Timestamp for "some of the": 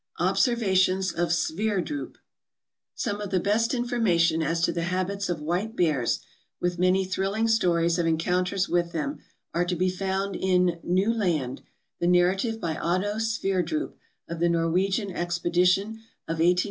2.95-3.39